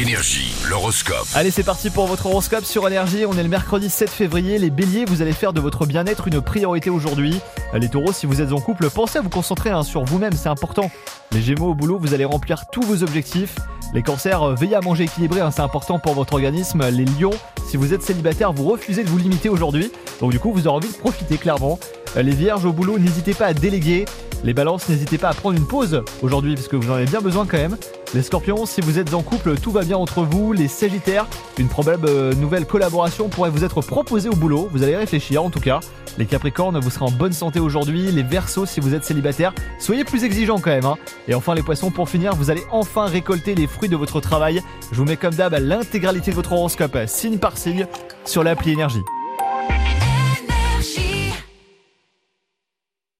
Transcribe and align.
Énergie, 0.00 0.54
l'horoscope. 0.66 1.26
Allez, 1.34 1.50
c'est 1.50 1.62
parti 1.62 1.90
pour 1.90 2.06
votre 2.06 2.24
horoscope 2.24 2.64
sur 2.64 2.88
Énergie. 2.88 3.26
On 3.26 3.36
est 3.36 3.42
le 3.42 3.50
mercredi 3.50 3.90
7 3.90 4.08
février. 4.08 4.56
Les 4.56 4.70
béliers, 4.70 5.04
vous 5.04 5.20
allez 5.20 5.34
faire 5.34 5.52
de 5.52 5.60
votre 5.60 5.84
bien-être 5.84 6.26
une 6.26 6.40
priorité 6.40 6.88
aujourd'hui. 6.88 7.38
Les 7.74 7.90
taureaux, 7.90 8.10
si 8.10 8.24
vous 8.24 8.40
êtes 8.40 8.52
en 8.52 8.60
couple, 8.60 8.88
pensez 8.88 9.18
à 9.18 9.20
vous 9.20 9.28
concentrer 9.28 9.68
hein, 9.68 9.82
sur 9.82 10.02
vous-même, 10.04 10.32
c'est 10.32 10.48
important. 10.48 10.90
Les 11.32 11.42
gémeaux 11.42 11.72
au 11.72 11.74
boulot, 11.74 11.98
vous 11.98 12.14
allez 12.14 12.24
remplir 12.24 12.64
tous 12.72 12.80
vos 12.80 13.02
objectifs. 13.02 13.56
Les 13.92 14.02
cancers, 14.02 14.42
euh, 14.42 14.54
veillez 14.54 14.76
à 14.76 14.80
manger 14.80 15.04
équilibré, 15.04 15.42
hein, 15.42 15.50
c'est 15.50 15.60
important 15.60 15.98
pour 15.98 16.14
votre 16.14 16.32
organisme. 16.32 16.88
Les 16.88 17.04
lions, 17.04 17.34
si 17.68 17.76
vous 17.76 17.92
êtes 17.92 18.02
célibataire, 18.02 18.54
vous 18.54 18.64
refusez 18.64 19.04
de 19.04 19.10
vous 19.10 19.18
limiter 19.18 19.50
aujourd'hui. 19.50 19.92
Donc 20.20 20.30
du 20.30 20.38
coup, 20.38 20.50
vous 20.50 20.66
aurez 20.66 20.76
envie 20.76 20.88
de 20.88 20.96
profiter 20.96 21.36
clairement. 21.36 21.78
Euh, 22.16 22.22
Les 22.22 22.32
vierges 22.34 22.64
au 22.64 22.72
boulot, 22.72 22.98
n'hésitez 22.98 23.34
pas 23.34 23.46
à 23.46 23.54
déléguer. 23.54 24.04
Les 24.42 24.54
balances, 24.54 24.88
n'hésitez 24.88 25.18
pas 25.18 25.28
à 25.28 25.34
prendre 25.34 25.58
une 25.58 25.66
pause 25.66 26.02
aujourd'hui 26.22 26.54
parce 26.54 26.66
que 26.66 26.74
vous 26.76 26.90
en 26.90 26.94
avez 26.94 27.04
bien 27.04 27.20
besoin 27.20 27.44
quand 27.44 27.58
même. 27.58 27.76
Les 28.14 28.22
scorpions, 28.22 28.64
si 28.64 28.80
vous 28.80 28.98
êtes 28.98 29.12
en 29.12 29.20
couple, 29.20 29.56
tout 29.58 29.70
va 29.70 29.82
bien 29.84 29.98
entre 29.98 30.22
vous. 30.22 30.54
Les 30.54 30.66
sagittaires, 30.66 31.26
une 31.58 31.68
probable 31.68 32.08
euh, 32.08 32.32
nouvelle 32.34 32.64
collaboration 32.64 33.28
pourrait 33.28 33.50
vous 33.50 33.64
être 33.64 33.82
proposée 33.82 34.30
au 34.30 34.34
boulot. 34.34 34.68
Vous 34.72 34.82
allez 34.82 34.96
réfléchir 34.96 35.44
en 35.44 35.50
tout 35.50 35.60
cas. 35.60 35.80
Les 36.16 36.24
capricornes, 36.24 36.80
vous 36.80 36.88
serez 36.90 37.04
en 37.04 37.10
bonne 37.10 37.34
santé 37.34 37.60
aujourd'hui. 37.60 38.10
Les 38.10 38.22
versos, 38.22 38.64
si 38.66 38.80
vous 38.80 38.94
êtes 38.94 39.04
célibataire, 39.04 39.54
soyez 39.78 40.04
plus 40.04 40.24
exigeants 40.24 40.58
quand 40.58 40.70
même. 40.70 40.86
hein. 40.86 40.96
Et 41.28 41.34
enfin 41.34 41.54
les 41.54 41.62
poissons, 41.62 41.90
pour 41.90 42.08
finir, 42.08 42.34
vous 42.34 42.50
allez 42.50 42.64
enfin 42.72 43.04
récolter 43.04 43.54
les 43.54 43.66
fruits 43.66 43.90
de 43.90 43.96
votre 43.96 44.20
travail. 44.20 44.62
Je 44.90 44.96
vous 44.96 45.04
mets 45.04 45.16
comme 45.18 45.34
d'hab 45.34 45.54
l'intégralité 45.60 46.30
de 46.30 46.36
votre 46.36 46.52
horoscope, 46.52 46.96
signe 47.06 47.36
par 47.38 47.58
signe, 47.58 47.86
sur 48.24 48.42
l'appli 48.42 48.72
énergie. 48.72 49.02